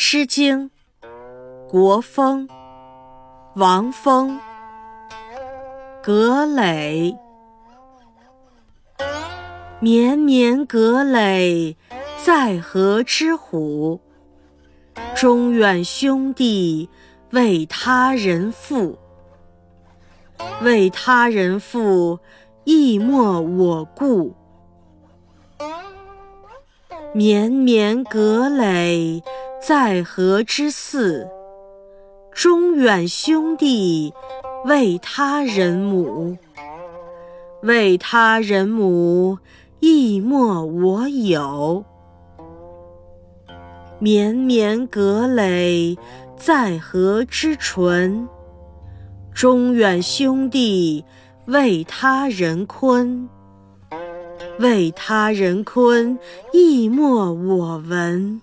[0.00, 0.70] 诗经·
[1.68, 2.46] 国风·
[3.56, 4.38] 王风。
[6.00, 7.16] 葛藟，
[9.80, 11.74] 绵绵葛藟，
[12.24, 14.00] 在河之虎。
[15.16, 16.88] 中远兄弟，
[17.32, 18.96] 为他人妇。
[20.62, 22.20] 为他人妇，
[22.62, 24.36] 亦莫我顾。
[27.12, 29.22] 绵绵葛藟，
[29.60, 31.26] 在河之涘。
[32.32, 34.12] 中远兄弟，
[34.64, 36.36] 为他人母。
[37.62, 39.38] 为他人母，
[39.80, 41.84] 亦莫我有。
[43.98, 45.98] 绵绵葛藟，
[46.36, 48.28] 在河之淳。
[49.34, 51.04] 中远兄弟，
[51.46, 53.28] 为他人坤。
[54.60, 56.16] 为他人坤，
[56.52, 58.40] 亦莫我闻。